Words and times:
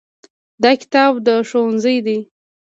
دا 0.63 0.71
کتاب 0.81 1.11
د 1.27 1.29
ښوونځي 1.49 1.97
دی. 2.05 2.19